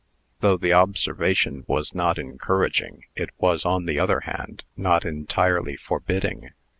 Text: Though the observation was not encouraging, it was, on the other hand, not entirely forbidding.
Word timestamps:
Though 0.39 0.57
the 0.57 0.73
observation 0.73 1.63
was 1.67 1.93
not 1.93 2.17
encouraging, 2.17 3.03
it 3.15 3.29
was, 3.37 3.65
on 3.65 3.85
the 3.85 3.99
other 3.99 4.21
hand, 4.21 4.63
not 4.75 5.05
entirely 5.05 5.75
forbidding. 5.75 6.49